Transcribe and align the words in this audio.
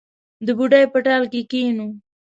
د 0.45 0.47
بوډۍ 0.57 0.83
په 0.93 0.99
ټال 1.05 1.23
کې 1.31 1.41
کښېنو 1.51 1.87